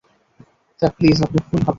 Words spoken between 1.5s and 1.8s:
ভাবছেন।